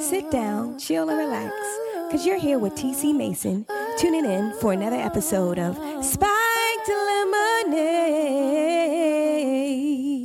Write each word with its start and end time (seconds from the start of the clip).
Sit 0.00 0.30
down, 0.30 0.78
chill, 0.78 1.08
and 1.08 1.18
relax, 1.18 1.52
because 2.06 2.26
you're 2.26 2.38
here 2.38 2.58
with 2.58 2.74
TC 2.74 3.16
Mason, 3.16 3.64
tuning 3.98 4.24
in 4.24 4.52
for 4.60 4.72
another 4.72 4.96
episode 4.96 5.58
of 5.58 5.76
Spiked 6.04 6.88
Lemonade. 6.88 7.84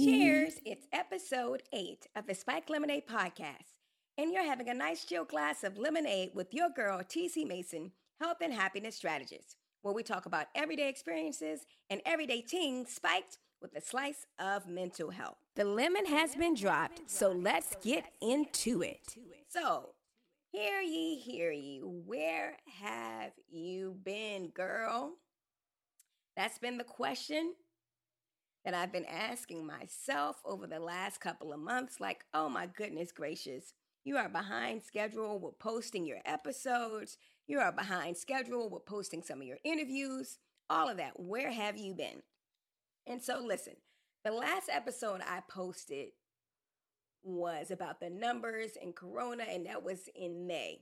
Cheers! 0.04 0.56
It's 0.66 0.86
episode 0.92 1.64
eight 1.74 2.08
of 2.16 2.28
the 2.28 2.36
Spiked 2.36 2.70
Lemonade 2.70 3.08
podcast, 3.08 3.74
and 4.18 4.32
you're 4.34 4.44
having 4.44 4.70
a 4.70 4.74
nice 4.74 5.06
chill 5.06 5.26
glass 5.26 5.64
of 5.64 5.78
lemonade 5.78 6.32
with 6.36 6.54
your 6.54 6.70
girl, 6.70 7.00
TC 7.00 7.48
Mason, 7.48 7.92
health 8.20 8.38
and 8.42 8.54
happiness 8.54 8.96
strategist, 8.96 9.56
where 9.82 9.94
we 9.94 10.04
talk 10.04 10.26
about 10.26 10.48
everyday 10.56 10.90
experiences 10.90 11.62
and 11.90 12.02
everyday 12.06 12.42
things 12.42 12.92
spiked 12.92 13.38
with 13.62 13.76
a 13.76 13.82
slice 13.82 14.26
of 14.40 14.68
mental 14.68 15.10
health. 15.10 15.38
The 15.56 15.66
lemon 15.66 16.06
has 16.06 16.36
been 16.36 16.56
dropped, 16.56 17.02
so 17.08 17.32
let's 17.32 17.76
get 17.84 18.06
into 18.22 18.82
it. 18.82 19.16
So, 19.48 19.90
hear 20.52 20.82
ye, 20.82 21.20
hear 21.20 21.52
ye, 21.52 21.82
where 21.84 22.58
have 22.82 23.32
you 23.50 23.98
been, 24.04 24.50
girl? 24.50 25.14
That's 26.36 26.58
been 26.60 26.78
the 26.78 26.84
question 26.84 27.54
that 28.64 28.74
I've 28.74 28.92
been 28.92 29.06
asking 29.06 29.66
myself 29.66 30.42
over 30.46 30.68
the 30.68 30.80
last 30.80 31.20
couple 31.20 31.54
of 31.54 31.60
months. 31.60 32.00
Like, 32.00 32.26
oh 32.34 32.50
my 32.50 32.68
goodness 32.68 33.12
gracious, 33.12 33.74
you 34.04 34.18
are 34.18 34.30
behind 34.30 34.84
schedule 34.84 35.40
with 35.40 35.60
posting 35.60 36.06
your 36.06 36.20
episodes, 36.26 37.18
you 37.48 37.60
are 37.60 37.72
behind 37.72 38.18
schedule 38.18 38.70
with 38.70 38.86
posting 38.86 39.24
some 39.24 39.42
of 39.42 39.48
your 39.48 39.58
interviews, 39.64 40.38
all 40.70 40.88
of 40.88 40.98
that. 40.98 41.20
Where 41.20 41.52
have 41.52 41.78
you 41.78 41.94
been? 41.94 42.22
And 43.10 43.24
so, 43.24 43.42
listen, 43.44 43.74
the 44.24 44.32
last 44.32 44.70
episode 44.72 45.22
I 45.28 45.42
posted 45.50 46.10
was 47.24 47.72
about 47.72 48.00
the 48.00 48.10
numbers 48.12 48.78
and 48.80 48.96
Corona, 48.96 49.46
and 49.50 49.66
that 49.66 49.84
was 49.84 50.08
in 50.16 50.46
May. 50.46 50.82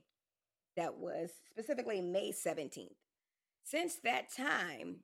That 0.75 0.97
was 0.97 1.31
specifically 1.49 2.01
May 2.01 2.33
17th. 2.33 2.89
Since 3.63 3.95
that 4.03 4.25
time, 4.35 4.97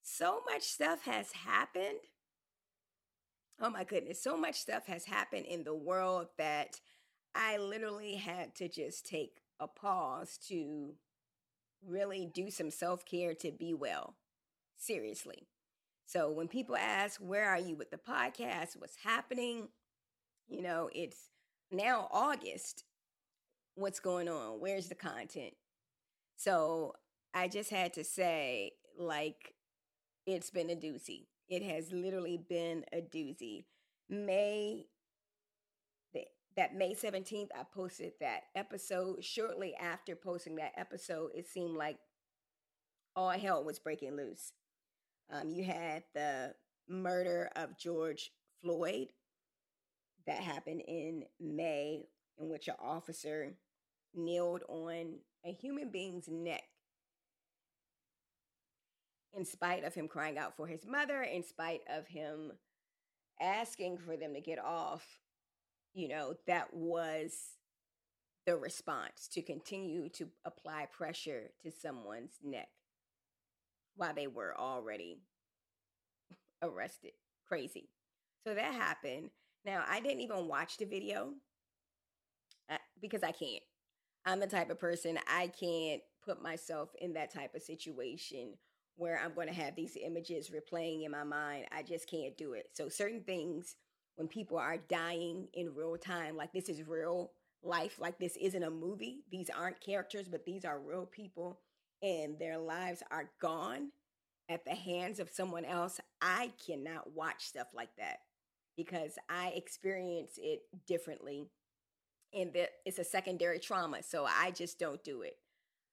so 0.00 0.42
much 0.50 0.62
stuff 0.62 1.02
has 1.04 1.32
happened. 1.32 1.98
Oh 3.60 3.70
my 3.70 3.82
goodness, 3.82 4.22
so 4.22 4.36
much 4.36 4.54
stuff 4.54 4.86
has 4.86 5.04
happened 5.04 5.46
in 5.46 5.64
the 5.64 5.74
world 5.74 6.28
that 6.38 6.80
I 7.34 7.58
literally 7.58 8.14
had 8.14 8.54
to 8.56 8.68
just 8.68 9.06
take 9.06 9.40
a 9.58 9.66
pause 9.66 10.38
to 10.48 10.94
really 11.84 12.30
do 12.32 12.48
some 12.48 12.70
self 12.70 13.04
care 13.04 13.34
to 13.34 13.50
be 13.50 13.74
well. 13.74 14.14
Seriously. 14.76 15.48
So 16.10 16.28
when 16.32 16.48
people 16.48 16.74
ask, 16.74 17.20
where 17.20 17.48
are 17.48 17.60
you 17.60 17.76
with 17.76 17.92
the 17.92 17.96
podcast? 17.96 18.74
What's 18.76 18.96
happening? 18.96 19.68
You 20.48 20.60
know, 20.60 20.90
it's 20.92 21.30
now 21.70 22.08
August. 22.10 22.82
What's 23.76 24.00
going 24.00 24.28
on? 24.28 24.58
Where's 24.58 24.88
the 24.88 24.96
content? 24.96 25.54
So 26.36 26.94
I 27.32 27.46
just 27.46 27.70
had 27.70 27.92
to 27.92 28.02
say, 28.02 28.72
like, 28.98 29.54
it's 30.26 30.50
been 30.50 30.68
a 30.70 30.74
doozy. 30.74 31.28
It 31.48 31.62
has 31.62 31.92
literally 31.92 32.38
been 32.38 32.84
a 32.92 33.02
doozy. 33.02 33.66
May 34.08 34.86
that 36.56 36.74
May 36.74 36.94
17th, 36.94 37.50
I 37.56 37.62
posted 37.72 38.14
that 38.18 38.40
episode. 38.56 39.22
Shortly 39.22 39.76
after 39.76 40.16
posting 40.16 40.56
that 40.56 40.72
episode, 40.76 41.30
it 41.36 41.46
seemed 41.46 41.76
like 41.76 41.98
all 43.14 43.30
hell 43.30 43.62
was 43.62 43.78
breaking 43.78 44.16
loose. 44.16 44.54
Um, 45.32 45.50
you 45.50 45.64
had 45.64 46.02
the 46.14 46.54
murder 46.88 47.50
of 47.54 47.78
George 47.78 48.32
Floyd 48.62 49.08
that 50.26 50.42
happened 50.42 50.82
in 50.86 51.24
May, 51.40 52.06
in 52.38 52.48
which 52.48 52.68
an 52.68 52.74
officer 52.82 53.54
kneeled 54.14 54.62
on 54.68 55.18
a 55.44 55.52
human 55.52 55.90
being's 55.90 56.28
neck 56.28 56.64
in 59.32 59.44
spite 59.44 59.84
of 59.84 59.94
him 59.94 60.08
crying 60.08 60.38
out 60.38 60.56
for 60.56 60.66
his 60.66 60.84
mother, 60.86 61.22
in 61.22 61.44
spite 61.44 61.82
of 61.88 62.06
him 62.08 62.52
asking 63.40 63.98
for 63.98 64.16
them 64.16 64.34
to 64.34 64.40
get 64.40 64.58
off, 64.58 65.06
you 65.94 66.08
know, 66.08 66.34
that 66.46 66.74
was 66.74 67.56
the 68.46 68.56
response 68.56 69.28
to 69.32 69.42
continue 69.42 70.08
to 70.08 70.28
apply 70.44 70.86
pressure 70.90 71.50
to 71.62 71.70
someone's 71.70 72.38
neck 72.42 72.68
while 74.00 74.14
they 74.14 74.26
were 74.26 74.58
already 74.58 75.18
arrested. 76.62 77.12
Crazy. 77.46 77.90
So 78.46 78.54
that 78.54 78.72
happened. 78.72 79.28
Now, 79.66 79.84
I 79.86 80.00
didn't 80.00 80.20
even 80.20 80.48
watch 80.48 80.78
the 80.78 80.86
video 80.86 81.34
uh, 82.70 82.78
because 83.02 83.22
I 83.22 83.32
can't. 83.32 83.62
I'm 84.24 84.40
the 84.40 84.46
type 84.46 84.70
of 84.70 84.80
person 84.80 85.18
I 85.28 85.48
can't 85.48 86.00
put 86.24 86.42
myself 86.42 86.88
in 86.98 87.12
that 87.12 87.32
type 87.32 87.54
of 87.54 87.60
situation 87.62 88.54
where 88.96 89.20
I'm 89.22 89.34
going 89.34 89.48
to 89.48 89.54
have 89.54 89.76
these 89.76 89.98
images 90.02 90.50
replaying 90.50 91.04
in 91.04 91.10
my 91.10 91.24
mind. 91.24 91.66
I 91.70 91.82
just 91.82 92.10
can't 92.10 92.36
do 92.38 92.54
it. 92.54 92.70
So, 92.72 92.88
certain 92.88 93.22
things, 93.22 93.76
when 94.16 94.28
people 94.28 94.56
are 94.56 94.78
dying 94.78 95.48
in 95.52 95.74
real 95.74 95.98
time, 95.98 96.38
like 96.38 96.54
this 96.54 96.70
is 96.70 96.88
real 96.88 97.32
life, 97.62 97.98
like 98.00 98.18
this 98.18 98.38
isn't 98.40 98.62
a 98.62 98.70
movie, 98.70 99.24
these 99.30 99.50
aren't 99.50 99.82
characters, 99.82 100.26
but 100.26 100.46
these 100.46 100.64
are 100.64 100.78
real 100.78 101.04
people, 101.04 101.60
and 102.02 102.38
their 102.38 102.58
lives 102.58 103.02
are 103.10 103.30
gone 103.40 103.90
at 104.48 104.64
the 104.64 104.74
hands 104.74 105.20
of 105.20 105.30
someone 105.30 105.64
else, 105.64 106.00
I 106.20 106.52
cannot 106.66 107.14
watch 107.14 107.44
stuff 107.44 107.68
like 107.74 107.94
that 107.98 108.18
because 108.76 109.12
I 109.28 109.48
experience 109.48 110.32
it 110.38 110.62
differently. 110.86 111.46
And 112.32 112.52
that 112.54 112.70
it's 112.84 112.98
a 112.98 113.04
secondary 113.04 113.58
trauma. 113.58 114.02
So 114.02 114.24
I 114.24 114.52
just 114.52 114.78
don't 114.78 115.02
do 115.02 115.22
it. 115.22 115.36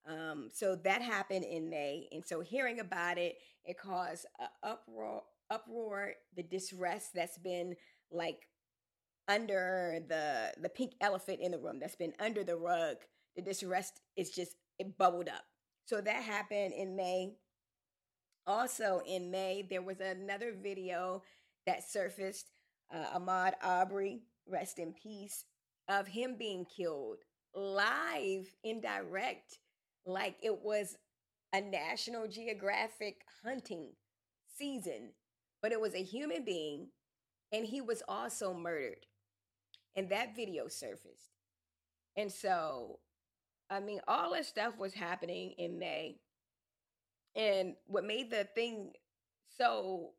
Um, 0.07 0.49
so 0.53 0.75
that 0.75 1.01
happened 1.01 1.45
in 1.45 1.69
May. 1.69 2.07
And 2.11 2.23
so 2.25 2.41
hearing 2.41 2.79
about 2.79 3.17
it, 3.17 3.37
it 3.65 3.77
caused 3.77 4.25
an 4.39 4.47
uproar, 4.63 5.23
uproar, 5.49 6.13
the 6.35 6.43
distress 6.43 7.09
that's 7.13 7.37
been 7.37 7.75
like 8.11 8.47
under 9.27 9.99
the 10.07 10.53
the 10.61 10.69
pink 10.69 10.93
elephant 11.01 11.39
in 11.41 11.51
the 11.51 11.57
room 11.57 11.79
that's 11.79 11.95
been 11.95 12.13
under 12.19 12.43
the 12.43 12.55
rug. 12.55 12.97
The 13.35 13.41
distress 13.41 13.91
is 14.15 14.29
just 14.29 14.55
it 14.79 14.97
bubbled 14.97 15.27
up. 15.27 15.43
So 15.87 16.01
that 16.01 16.23
happened 16.23 16.73
in 16.73 16.97
May. 16.97 17.37
Also 18.45 19.01
in 19.07 19.31
May, 19.31 19.65
there 19.67 19.81
was 19.81 19.99
another 20.01 20.53
video 20.53 21.23
that 21.65 21.89
surfaced. 21.89 22.51
Uh, 22.93 23.19
Ahmaud 23.19 23.53
Arbery, 23.61 24.21
rest 24.47 24.79
in 24.79 24.93
peace, 24.93 25.43
of 25.89 26.07
him 26.07 26.35
being 26.37 26.65
killed 26.65 27.17
live 27.53 28.47
indirect, 28.63 29.59
like 30.05 30.35
it 30.43 30.61
was 30.63 30.95
a 31.53 31.61
National 31.61 32.27
Geographic 32.27 33.21
hunting 33.43 33.93
season, 34.57 35.13
but 35.61 35.71
it 35.71 35.81
was 35.81 35.95
a 35.95 36.03
human 36.03 36.45
being, 36.45 36.89
and 37.51 37.65
he 37.65 37.81
was 37.81 38.03
also 38.07 38.53
murdered. 38.53 39.05
And 39.95 40.09
that 40.09 40.35
video 40.35 40.67
surfaced. 40.67 41.31
And 42.15 42.31
so, 42.31 42.99
I 43.69 43.79
mean, 43.79 43.99
all 44.07 44.33
this 44.33 44.47
stuff 44.47 44.77
was 44.77 44.93
happening 44.93 45.53
in 45.57 45.77
May. 45.77 46.19
And 47.35 47.75
what 47.85 48.05
made 48.05 48.31
the 48.31 48.47
thing 48.55 48.93
so, 49.57 50.11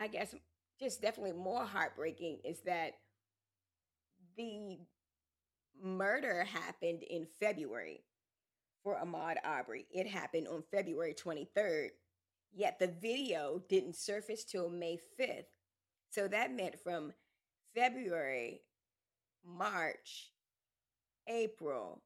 I 0.00 0.08
guess, 0.08 0.34
just 0.80 1.00
definitely 1.00 1.32
more 1.32 1.64
heartbreaking 1.64 2.40
is 2.44 2.60
that 2.66 2.92
the 4.36 4.78
murder 5.82 6.44
happened 6.44 7.02
in 7.02 7.26
February 7.40 8.04
for 8.82 8.96
Ahmaud 8.96 9.36
Arbery. 9.44 9.86
It 9.90 10.06
happened 10.06 10.48
on 10.48 10.62
February 10.70 11.14
23rd, 11.14 11.88
yet 12.52 12.78
the 12.78 12.92
video 13.00 13.62
didn't 13.68 13.96
surface 13.96 14.44
till 14.44 14.68
May 14.68 14.98
5th. 15.18 15.46
So 16.10 16.28
that 16.28 16.52
meant 16.52 16.78
from 16.78 17.12
February, 17.74 18.62
March, 19.44 20.30
April, 21.28 22.02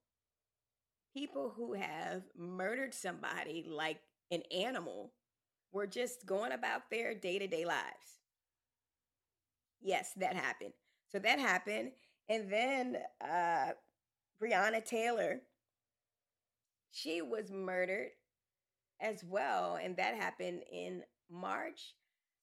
people 1.14 1.52
who 1.56 1.74
have 1.74 2.22
murdered 2.36 2.94
somebody 2.94 3.64
like 3.68 4.00
an 4.30 4.42
animal 4.54 5.12
were 5.72 5.86
just 5.86 6.26
going 6.26 6.52
about 6.52 6.90
their 6.90 7.14
day 7.14 7.38
to 7.38 7.46
day 7.46 7.64
lives. 7.64 8.20
Yes, 9.80 10.12
that 10.16 10.36
happened. 10.36 10.72
So 11.10 11.18
that 11.18 11.38
happened. 11.38 11.92
And 12.28 12.50
then 12.50 12.98
uh, 13.20 13.72
Breonna 14.42 14.84
Taylor, 14.84 15.40
she 16.92 17.22
was 17.22 17.50
murdered 17.50 18.10
as 19.00 19.24
well. 19.24 19.78
And 19.82 19.96
that 19.96 20.14
happened 20.14 20.62
in 20.72 21.02
March. 21.30 21.94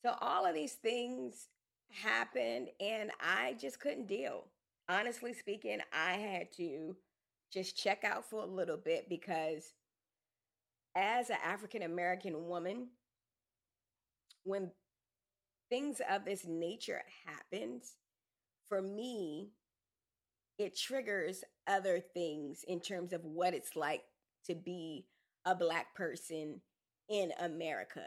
So 0.04 0.16
all 0.22 0.46
of 0.46 0.54
these 0.56 0.74
things 0.74 1.48
happened, 1.90 2.70
and 2.80 3.12
I 3.22 3.56
just 3.60 3.80
couldn't 3.80 4.08
deal. 4.08 4.46
Honestly 4.90 5.34
speaking, 5.34 5.80
I 5.94 6.14
had 6.14 6.52
to 6.54 6.96
just 7.52 7.78
check 7.78 8.04
out 8.04 8.30
for 8.30 8.44
a 8.44 8.48
little 8.48 8.78
bit 8.78 9.08
because 9.10 9.74
as 10.96 11.30
an 11.30 11.38
African 11.44 11.84
American 11.84 12.48
woman, 12.48 12.88
when 14.44 14.72
things 15.70 16.02
of 16.10 16.26
this 16.26 16.46
nature 16.46 17.02
happens, 17.26 17.94
for 18.70 18.82
me, 18.82 19.50
it 20.58 20.76
triggers 20.76 21.44
other 21.68 22.00
things 22.00 22.64
in 22.68 22.80
terms 22.80 23.14
of 23.14 23.24
what 23.24 23.54
it's 23.54 23.76
like 23.76 24.02
to 24.46 24.56
be 24.56 25.06
a 25.46 25.54
black 25.54 25.94
person 25.96 26.62
in 27.10 27.32
America. 27.40 28.06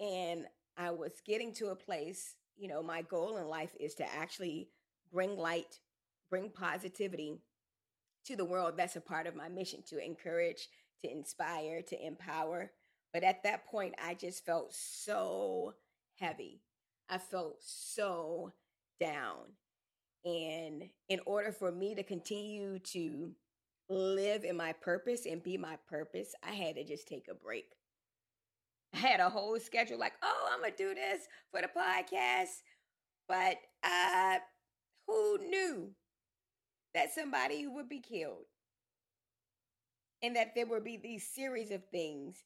And 0.00 0.46
I 0.76 0.90
was 0.90 1.12
getting 1.26 1.52
to 1.54 1.68
a 1.68 1.76
place, 1.76 2.36
you 2.56 2.68
know, 2.68 2.82
my 2.82 3.02
goal 3.02 3.36
in 3.38 3.46
life 3.46 3.74
is 3.78 3.94
to 3.96 4.14
actually 4.14 4.68
bring 5.12 5.36
light, 5.36 5.80
bring 6.30 6.48
positivity 6.48 7.40
to 8.26 8.36
the 8.36 8.44
world. 8.44 8.74
That's 8.76 8.96
a 8.96 9.00
part 9.00 9.26
of 9.26 9.36
my 9.36 9.48
mission 9.48 9.82
to 9.88 10.04
encourage, 10.04 10.68
to 11.04 11.10
inspire, 11.10 11.82
to 11.82 12.06
empower. 12.06 12.70
But 13.12 13.24
at 13.24 13.42
that 13.42 13.66
point, 13.66 13.94
I 14.02 14.14
just 14.14 14.44
felt 14.44 14.72
so 14.72 15.74
heavy. 16.18 16.62
I 17.08 17.18
felt 17.18 17.56
so 17.60 18.52
down. 19.00 19.52
And 20.24 20.84
in 21.08 21.20
order 21.26 21.52
for 21.52 21.72
me 21.72 21.94
to 21.96 22.02
continue 22.02 22.78
to 22.78 23.32
live 23.88 24.44
in 24.44 24.56
my 24.56 24.72
purpose 24.72 25.26
and 25.26 25.42
be 25.42 25.56
my 25.58 25.76
purpose, 25.88 26.34
I 26.42 26.52
had 26.52 26.76
to 26.76 26.84
just 26.84 27.08
take 27.08 27.26
a 27.28 27.34
break. 27.34 27.74
I 28.94 28.98
had 28.98 29.20
a 29.20 29.28
whole 29.28 29.58
schedule 29.58 29.98
like, 29.98 30.12
oh, 30.22 30.50
I'm 30.52 30.60
going 30.60 30.72
to 30.72 30.76
do 30.76 30.94
this 30.94 31.22
for 31.50 31.60
the 31.60 31.68
podcast. 31.68 32.62
But 33.28 33.56
uh, 33.82 34.38
who 35.06 35.38
knew 35.48 35.90
that 36.94 37.12
somebody 37.14 37.66
would 37.66 37.88
be 37.88 38.00
killed? 38.00 38.46
And 40.22 40.36
that 40.36 40.54
there 40.54 40.66
would 40.66 40.84
be 40.84 40.96
these 40.96 41.28
series 41.34 41.70
of 41.70 41.84
things 41.90 42.44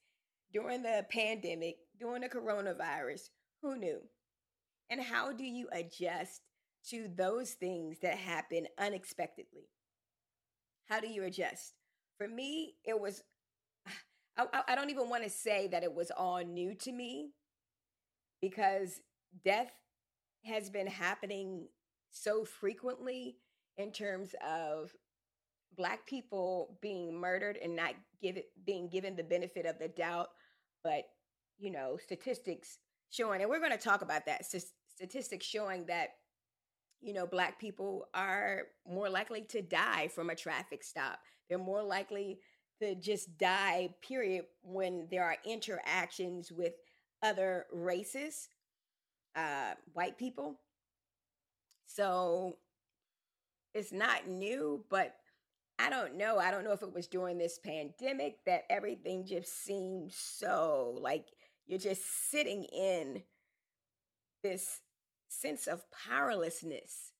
during 0.53 0.83
the 0.83 1.05
pandemic, 1.11 1.77
during 1.99 2.23
the 2.23 2.29
coronavirus. 2.29 3.29
Who 3.63 3.77
knew? 3.77 4.01
And 4.89 5.01
how 5.01 5.33
do 5.33 5.45
you 5.45 5.69
adjust 5.73 6.43
to 6.91 7.09
those 7.15 7.53
things 7.53 7.99
that 8.01 8.17
happen 8.17 8.67
unexpectedly? 8.79 9.69
How 10.87 11.01
do 11.01 11.09
you 11.09 11.25
adjust? 11.25 11.75
For 12.17 12.29
me, 12.29 12.75
it 12.85 12.99
was, 12.99 13.23
I, 14.39 14.63
I 14.69 14.75
don't 14.75 14.91
even 14.91 15.11
want 15.11 15.25
to 15.25 15.31
say 15.31 15.69
that 15.69 15.83
it 15.83 15.95
was 15.95 16.11
all 16.17 16.43
new 16.45 16.75
to 16.77 16.93
me 16.93 17.31
because 18.41 19.01
death 19.45 19.73
has 20.45 20.71
been 20.71 20.87
happening 20.87 21.67
so 22.11 22.45
frequently 22.45 23.37
in 23.79 23.93
terms 23.93 24.35
of 24.47 24.93
black 25.77 26.07
people 26.07 26.79
being 26.81 27.15
murdered 27.15 27.59
and 27.63 27.77
not 27.77 27.95
give 28.21 28.37
it, 28.37 28.47
being 28.65 28.89
given 28.89 29.15
the 29.17 29.23
benefit 29.23 29.67
of 29.67 29.79
the 29.79 29.89
doubt 29.89 30.29
but 30.83 31.05
you 31.59 31.71
know 31.71 31.99
statistics 32.03 32.79
showing 33.11 33.41
and 33.41 33.51
we're 33.51 33.59
going 33.59 33.71
to 33.71 33.77
talk 33.77 34.03
about 34.03 34.25
that 34.27 34.45
statistics 34.97 35.45
showing 35.45 35.85
that 35.87 36.11
you 37.01 37.13
know, 37.13 37.27
black 37.27 37.61
people 37.61 38.09
are 38.15 38.63
more 38.87 39.09
likely 39.09 39.43
to 39.43 39.63
die 39.63 40.09
from 40.09 40.31
a 40.31 40.35
traffic 40.35 40.83
stop. 40.83 41.19
They're 41.49 41.59
more 41.59 41.83
likely 41.83 42.41
to 42.81 42.95
just 42.95 43.39
die, 43.39 43.91
period, 44.07 44.47
when 44.63 45.09
there 45.11 45.25
are 45.25 45.37
interactions 45.45 46.51
with 46.51 46.75
other 47.23 47.67
races, 47.73 48.49
uh, 49.35 49.75
white 49.93 50.19
people. 50.19 50.61
So 51.87 52.57
it's 53.77 53.93
not 53.93 54.27
new, 54.27 54.85
but 54.89 55.15
I 55.79 55.91
don't 55.91 56.17
know. 56.17 56.39
I 56.39 56.51
don't 56.51 56.65
know 56.65 56.73
if 56.73 56.83
it 56.83 56.95
was 56.95 57.07
during 57.07 57.37
this 57.37 57.59
pandemic 57.59 58.39
that 58.47 58.65
everything 58.71 59.27
just 59.27 59.65
seemed 59.65 60.13
so 60.13 60.99
like 61.01 61.27
you're 61.67 61.79
just 61.79 62.31
sitting 62.31 62.65
in 62.65 63.23
this 64.43 64.81
sense 65.29 65.67
of 65.67 65.85
powerlessness 65.91 67.13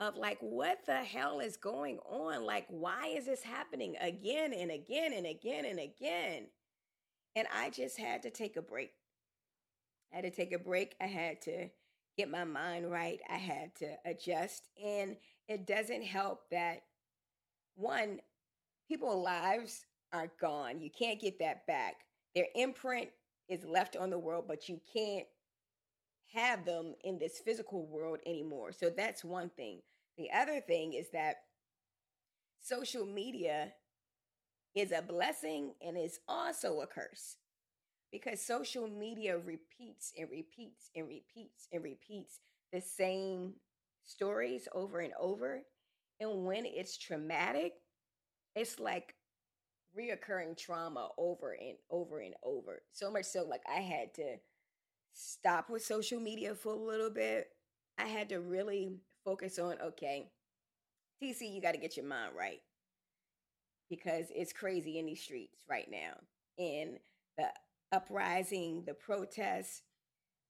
of 0.00 0.16
like 0.16 0.38
what 0.40 0.86
the 0.86 0.96
hell 0.96 1.40
is 1.40 1.56
going 1.56 1.98
on? 2.08 2.44
Like 2.44 2.66
why 2.68 3.08
is 3.16 3.26
this 3.26 3.42
happening 3.42 3.96
again 4.00 4.52
and 4.54 4.70
again 4.70 5.12
and 5.12 5.26
again 5.26 5.64
and 5.64 5.78
again? 5.78 6.46
And 7.36 7.46
i 7.54 7.70
just 7.70 7.98
had 7.98 8.22
to 8.22 8.30
take 8.30 8.56
a 8.56 8.62
break. 8.62 8.92
I 10.12 10.16
had 10.16 10.24
to 10.24 10.30
take 10.30 10.52
a 10.52 10.58
break. 10.58 10.94
I 11.00 11.06
had 11.06 11.42
to 11.42 11.68
get 12.16 12.30
my 12.30 12.44
mind 12.44 12.90
right. 12.90 13.20
I 13.28 13.36
had 13.36 13.74
to 13.76 13.96
adjust. 14.04 14.68
And 14.82 15.16
it 15.48 15.66
doesn't 15.66 16.02
help 16.02 16.42
that 16.50 16.82
one 17.76 18.20
people's 18.88 19.24
lives 19.24 19.86
are 20.12 20.30
gone 20.40 20.80
you 20.80 20.90
can't 20.90 21.20
get 21.20 21.38
that 21.38 21.66
back 21.66 21.96
their 22.34 22.46
imprint 22.54 23.08
is 23.48 23.64
left 23.64 23.96
on 23.96 24.10
the 24.10 24.18
world 24.18 24.44
but 24.46 24.68
you 24.68 24.80
can't 24.92 25.26
have 26.34 26.64
them 26.64 26.94
in 27.04 27.18
this 27.18 27.38
physical 27.38 27.86
world 27.86 28.18
anymore. 28.26 28.72
So 28.72 28.90
that's 28.90 29.24
one 29.24 29.50
thing. 29.50 29.80
The 30.16 30.28
other 30.34 30.60
thing 30.60 30.92
is 30.92 31.10
that 31.10 31.36
social 32.60 33.06
media 33.06 33.72
is 34.74 34.92
a 34.92 35.02
blessing 35.02 35.74
and 35.80 35.96
is 35.96 36.20
also 36.28 36.80
a 36.80 36.86
curse 36.86 37.36
because 38.12 38.40
social 38.40 38.88
media 38.88 39.38
repeats 39.38 40.12
and 40.18 40.28
repeats 40.30 40.90
and 40.94 41.08
repeats 41.08 41.68
and 41.72 41.82
repeats 41.82 42.40
the 42.72 42.80
same 42.80 43.54
stories 44.08 44.66
over 44.74 45.00
and 45.00 45.12
over. 45.20 45.62
And 46.20 46.44
when 46.44 46.64
it's 46.66 46.98
traumatic, 46.98 47.74
it's 48.56 48.80
like 48.80 49.14
reoccurring 49.98 50.56
trauma 50.56 51.08
over 51.18 51.52
and 51.52 51.76
over 51.90 52.20
and 52.20 52.34
over. 52.42 52.82
So 52.92 53.10
much 53.10 53.26
so, 53.26 53.44
like 53.44 53.62
I 53.68 53.80
had 53.80 54.14
to 54.14 54.36
stop 55.12 55.70
with 55.70 55.84
social 55.84 56.20
media 56.20 56.54
for 56.54 56.72
a 56.72 56.76
little 56.76 57.10
bit. 57.10 57.48
I 57.98 58.06
had 58.06 58.28
to 58.30 58.40
really 58.40 58.96
focus 59.24 59.58
on 59.58 59.76
okay, 59.80 60.30
TC, 61.22 61.52
you 61.52 61.60
got 61.60 61.72
to 61.72 61.80
get 61.80 61.96
your 61.96 62.06
mind 62.06 62.32
right 62.36 62.60
because 63.90 64.26
it's 64.34 64.52
crazy 64.52 64.98
in 64.98 65.06
these 65.06 65.22
streets 65.22 65.64
right 65.68 65.88
now. 65.90 66.14
And 66.58 66.98
the 67.36 67.48
uprising, 67.92 68.84
the 68.86 68.94
protests, 68.94 69.82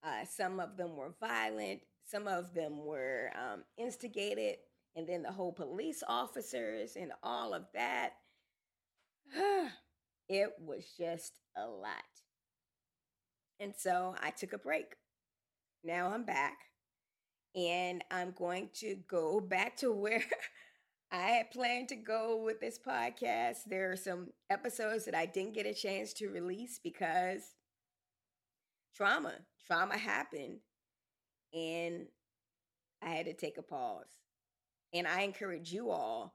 uh, 0.04 0.24
some 0.24 0.60
of 0.60 0.76
them 0.76 0.96
were 0.96 1.14
violent, 1.20 1.80
some 2.04 2.26
of 2.26 2.54
them 2.54 2.84
were 2.84 3.30
um, 3.34 3.64
instigated, 3.76 4.56
and 4.96 5.08
then 5.08 5.22
the 5.22 5.32
whole 5.32 5.52
police 5.52 6.02
officers 6.08 6.96
and 6.96 7.12
all 7.22 7.54
of 7.54 7.64
that. 7.74 8.10
it 10.28 10.50
was 10.60 10.84
just 10.98 11.40
a 11.56 11.66
lot. 11.66 11.94
And 13.60 13.74
so 13.76 14.14
I 14.22 14.30
took 14.30 14.52
a 14.52 14.58
break. 14.58 14.94
Now 15.84 16.12
I'm 16.12 16.24
back 16.24 16.58
and 17.54 18.04
I'm 18.10 18.32
going 18.32 18.70
to 18.76 18.96
go 19.08 19.40
back 19.40 19.76
to 19.78 19.92
where 19.92 20.22
I 21.10 21.16
had 21.16 21.50
planned 21.50 21.88
to 21.88 21.96
go 21.96 22.42
with 22.44 22.60
this 22.60 22.78
podcast. 22.78 23.58
There 23.66 23.90
are 23.90 23.96
some 23.96 24.28
episodes 24.50 25.06
that 25.06 25.14
I 25.14 25.26
didn't 25.26 25.54
get 25.54 25.66
a 25.66 25.74
chance 25.74 26.12
to 26.14 26.28
release 26.28 26.78
because 26.82 27.54
trauma, 28.98 29.34
trauma 29.66 29.96
happened 29.96 30.58
and 31.54 32.06
I 33.00 33.10
had 33.10 33.26
to 33.26 33.32
take 33.32 33.56
a 33.56 33.62
pause. 33.62 34.10
And 34.92 35.06
I 35.06 35.22
encourage 35.22 35.72
you 35.72 35.90
all 35.90 36.34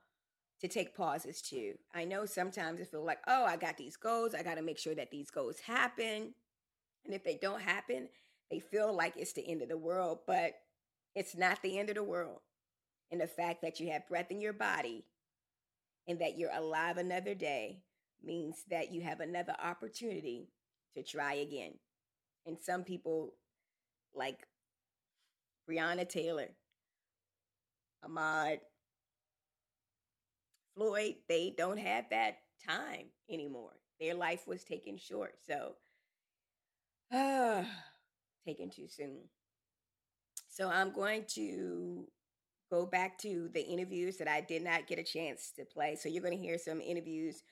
to 0.62 0.68
take 0.68 0.96
pauses 0.96 1.42
too. 1.42 1.74
I 1.94 2.06
know 2.06 2.26
sometimes 2.26 2.80
it 2.80 2.88
feels 2.88 3.06
like, 3.06 3.20
oh, 3.28 3.44
I 3.44 3.58
got 3.58 3.78
these 3.78 3.98
goals. 3.98 4.34
I 4.34 4.44
got 4.44 4.56
to 4.56 4.62
make 4.62 4.80
sure 4.80 4.96
that 4.96 5.12
these 5.12 5.30
goals 5.30 5.60
happen. 5.60 6.34
And 7.06 7.14
if 7.14 7.24
they 7.24 7.38
don't 7.42 7.62
happen, 7.62 8.08
they 8.50 8.60
feel 8.60 8.96
like 8.96 9.18
it's 9.18 9.34
the 9.34 9.48
end 9.48 9.62
of 9.62 9.70
the 9.70 9.78
world, 9.78 10.20
but 10.26 10.54
it's 11.16 11.36
not 11.36 11.62
the 11.62 11.78
end 11.78 11.90
of 11.90 11.96
the 11.96 12.04
world. 12.04 12.40
And 13.12 13.20
the 13.20 13.28
fact 13.28 13.62
that 13.62 13.80
you 13.80 13.92
have 13.92 14.08
breath 14.08 14.32
in 14.32 14.40
your 14.40 14.54
body 14.54 15.04
and 16.08 16.20
that 16.20 16.38
you're 16.38 16.54
alive 16.54 16.98
another 16.98 17.36
day 17.36 17.84
means 18.24 18.64
that 18.70 18.92
you 18.94 19.02
have 19.02 19.20
another 19.20 19.56
opportunity 19.62 20.50
to 20.96 21.04
try 21.04 21.34
again. 21.34 21.74
And 22.46 22.58
some 22.62 22.84
people, 22.84 23.34
like 24.14 24.48
Breonna 25.70 26.08
Taylor, 26.08 26.50
Ahmaud, 28.06 28.60
Floyd, 30.76 31.16
they 31.30 31.54
don't 31.56 31.78
have 31.78 32.06
that 32.10 32.38
time 32.68 33.06
anymore. 33.30 33.72
Their 34.00 34.16
life 34.16 34.48
was 34.48 34.64
taken 34.64 34.98
short. 34.98 35.36
So 35.48 35.76
taken 38.46 38.70
too 38.70 38.88
soon. 38.90 39.20
So 40.50 40.70
I'm 40.70 40.92
going 40.92 41.26
to 41.36 42.08
go 42.70 42.86
back 42.86 43.18
to 43.20 43.50
the 43.54 43.62
interviews 43.62 44.18
that 44.18 44.28
I 44.28 44.42
did 44.42 44.64
not 44.64 44.88
get 44.88 45.00
a 45.00 45.04
chance 45.04 45.52
to 45.58 45.66
play. 45.66 45.96
So 45.96 46.10
you're 46.10 46.24
going 46.24 46.38
to 46.38 46.44
hear 46.44 46.58
some 46.58 46.82
interviews 46.82 47.44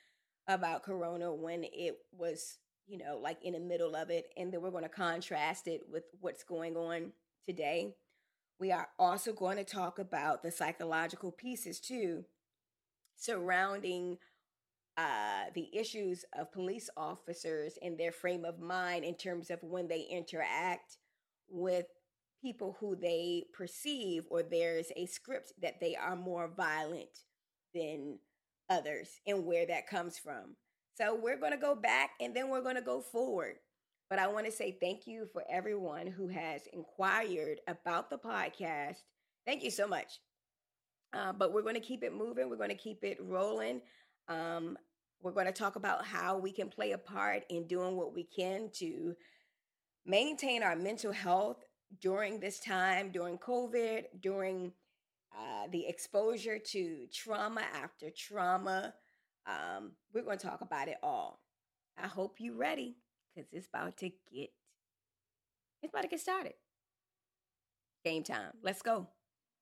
about 0.47 0.83
Corona 0.83 1.33
when 1.33 1.63
it 1.63 1.97
was, 2.11 2.57
you 2.87 2.97
know, 2.97 3.19
like 3.21 3.43
in 3.43 3.53
the 3.53 3.59
middle 3.59 3.95
of 3.95 4.09
it. 4.09 4.27
And 4.37 4.51
then 4.51 4.61
we're 4.61 4.71
going 4.71 4.83
to 4.83 4.89
contrast 4.89 5.67
it 5.67 5.81
with 5.91 6.03
what's 6.19 6.43
going 6.43 6.75
on 6.75 7.11
today. 7.45 7.95
We 8.59 8.71
are 8.71 8.89
also 8.99 9.33
going 9.33 9.57
to 9.57 9.63
talk 9.63 9.97
about 9.97 10.43
the 10.43 10.51
psychological 10.51 11.31
pieces 11.31 11.79
too 11.79 12.25
surrounding 13.15 14.17
uh, 14.97 15.45
the 15.55 15.69
issues 15.73 16.25
of 16.37 16.51
police 16.51 16.89
officers 16.97 17.77
and 17.81 17.97
their 17.97 18.11
frame 18.11 18.45
of 18.45 18.59
mind 18.59 19.05
in 19.05 19.15
terms 19.15 19.49
of 19.49 19.59
when 19.61 19.87
they 19.87 20.01
interact 20.01 20.97
with 21.49 21.85
people 22.41 22.75
who 22.79 22.95
they 22.95 23.45
perceive 23.53 24.23
or 24.29 24.41
there's 24.41 24.91
a 24.95 25.05
script 25.05 25.53
that 25.61 25.79
they 25.79 25.95
are 25.95 26.15
more 26.15 26.49
violent 26.55 27.25
than 27.73 28.17
others 28.69 29.21
and 29.27 29.45
where 29.45 29.65
that 29.65 29.87
comes 29.87 30.17
from. 30.17 30.55
So 30.93 31.15
we're 31.15 31.37
going 31.37 31.53
to 31.53 31.57
go 31.57 31.75
back 31.75 32.11
and 32.19 32.35
then 32.35 32.49
we're 32.49 32.61
going 32.61 32.75
to 32.75 32.81
go 32.81 33.01
forward. 33.01 33.55
But 34.09 34.19
I 34.19 34.27
want 34.27 34.45
to 34.45 34.51
say 34.51 34.77
thank 34.79 35.07
you 35.07 35.27
for 35.31 35.43
everyone 35.49 36.07
who 36.07 36.27
has 36.27 36.63
inquired 36.73 37.59
about 37.67 38.09
the 38.09 38.17
podcast. 38.17 38.97
Thank 39.45 39.63
you 39.63 39.71
so 39.71 39.87
much. 39.87 40.19
Uh, 41.13 41.33
but 41.33 41.53
we're 41.53 41.61
going 41.61 41.75
to 41.75 41.81
keep 41.81 42.03
it 42.03 42.13
moving. 42.13 42.49
We're 42.49 42.57
going 42.57 42.69
to 42.69 42.75
keep 42.75 43.03
it 43.03 43.17
rolling. 43.21 43.81
Um, 44.27 44.77
we're 45.21 45.31
going 45.31 45.45
to 45.45 45.51
talk 45.51 45.75
about 45.75 46.05
how 46.05 46.37
we 46.37 46.51
can 46.51 46.69
play 46.69 46.91
a 46.91 46.97
part 46.97 47.43
in 47.49 47.67
doing 47.67 47.95
what 47.95 48.13
we 48.13 48.23
can 48.23 48.69
to 48.75 49.15
maintain 50.05 50.63
our 50.63 50.75
mental 50.75 51.11
health 51.11 51.63
during 51.99 52.39
this 52.39 52.59
time, 52.59 53.11
during 53.11 53.37
COVID, 53.37 54.05
during 54.19 54.71
uh, 55.37 55.67
the 55.71 55.85
exposure 55.87 56.59
to 56.59 57.07
trauma 57.13 57.61
after 57.75 58.09
trauma. 58.09 58.93
Um, 59.47 59.91
we're 60.13 60.23
going 60.23 60.37
to 60.37 60.47
talk 60.47 60.61
about 60.61 60.87
it 60.87 60.97
all. 61.01 61.41
I 62.01 62.07
hope 62.07 62.35
you're 62.39 62.55
ready 62.55 62.97
because 63.33 63.49
it's 63.51 63.67
about 63.67 63.97
to 63.97 64.09
get 64.33 64.49
it's 65.83 65.91
about 65.91 66.03
to 66.03 66.07
get 66.09 66.19
started. 66.19 66.53
Game 68.05 68.23
time. 68.23 68.51
Let's 68.63 68.81
go. 68.81 69.07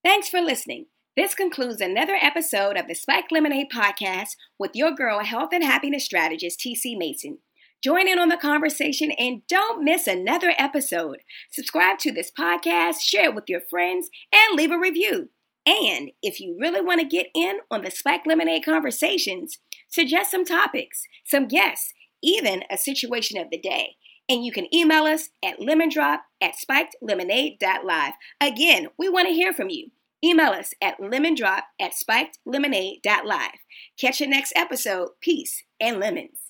Thanks 0.03 0.29
for 0.29 0.41
listening. 0.41 0.87
This 1.15 1.33
concludes 1.33 1.81
another 1.81 2.15
episode 2.21 2.77
of 2.77 2.87
the 2.87 2.95
Spike 2.95 3.31
Lemonade 3.31 3.67
podcast 3.73 4.29
with 4.57 4.71
your 4.73 4.91
girl, 4.91 5.23
health 5.23 5.49
and 5.53 5.63
happiness 5.63 6.05
strategist, 6.05 6.59
TC 6.59 6.97
Mason. 6.97 7.39
Join 7.81 8.07
in 8.07 8.19
on 8.19 8.29
the 8.29 8.37
conversation 8.37 9.11
and 9.11 9.41
don't 9.47 9.83
miss 9.83 10.07
another 10.07 10.53
episode. 10.57 11.19
Subscribe 11.51 11.97
to 11.99 12.11
this 12.11 12.31
podcast, 12.37 12.99
share 13.01 13.25
it 13.25 13.35
with 13.35 13.45
your 13.47 13.61
friends, 13.61 14.09
and 14.33 14.57
leave 14.57 14.71
a 14.71 14.79
review. 14.79 15.29
And 15.65 16.11
if 16.21 16.39
you 16.39 16.57
really 16.59 16.81
want 16.81 16.99
to 16.99 17.07
get 17.07 17.27
in 17.33 17.59
on 17.71 17.83
the 17.83 17.91
Spike 17.91 18.25
Lemonade 18.25 18.65
conversations, 18.65 19.59
suggest 19.89 20.31
some 20.31 20.45
topics, 20.45 21.03
some 21.25 21.47
guests, 21.47 21.93
even 22.21 22.63
a 22.69 22.77
situation 22.77 23.39
of 23.39 23.49
the 23.49 23.57
day. 23.57 23.95
And 24.27 24.45
you 24.45 24.51
can 24.51 24.73
email 24.73 25.03
us 25.03 25.29
at 25.43 25.59
lemondrop 25.59 26.19
at 26.41 26.53
spikedlemonade.live. 26.53 28.13
Again, 28.39 28.87
we 28.97 29.09
want 29.09 29.27
to 29.27 29.33
hear 29.33 29.53
from 29.53 29.69
you. 29.69 29.87
Email 30.23 30.51
us 30.51 30.73
at 30.81 30.99
lemondrop 30.99 31.61
at 31.79 31.93
spikedlemonade.live. 31.93 33.59
Catch 33.99 34.21
you 34.21 34.27
next 34.27 34.53
episode. 34.55 35.09
Peace 35.21 35.63
and 35.79 35.99
lemons. 35.99 36.48